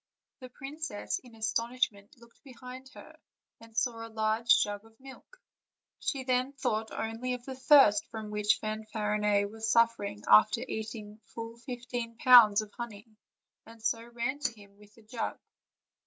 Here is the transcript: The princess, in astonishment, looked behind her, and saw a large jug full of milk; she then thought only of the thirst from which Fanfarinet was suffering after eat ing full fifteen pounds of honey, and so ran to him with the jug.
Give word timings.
The 0.39 0.49
princess, 0.49 1.19
in 1.19 1.35
astonishment, 1.35 2.15
looked 2.17 2.41
behind 2.43 2.89
her, 2.95 3.19
and 3.59 3.77
saw 3.77 4.07
a 4.07 4.09
large 4.09 4.57
jug 4.63 4.81
full 4.81 4.89
of 4.93 4.99
milk; 4.99 5.39
she 5.99 6.23
then 6.23 6.53
thought 6.53 6.89
only 6.89 7.35
of 7.35 7.45
the 7.45 7.53
thirst 7.53 8.07
from 8.07 8.31
which 8.31 8.57
Fanfarinet 8.59 9.51
was 9.51 9.69
suffering 9.71 10.23
after 10.27 10.61
eat 10.67 10.95
ing 10.95 11.21
full 11.25 11.55
fifteen 11.57 12.17
pounds 12.17 12.63
of 12.63 12.73
honey, 12.73 13.15
and 13.67 13.83
so 13.83 14.03
ran 14.03 14.39
to 14.39 14.53
him 14.59 14.75
with 14.79 14.91
the 14.95 15.03
jug. 15.03 15.37